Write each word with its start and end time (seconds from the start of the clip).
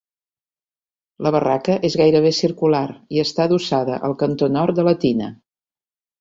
La 1.27 1.31
barraca 1.35 1.75
és 1.89 1.97
gairebé 2.01 2.31
circular 2.37 2.81
i 3.17 3.21
està 3.25 3.45
adossada 3.45 4.01
al 4.09 4.17
cantó 4.23 4.51
nord 4.57 4.81
de 4.81 4.87
la 4.91 4.97
tina. 5.05 5.31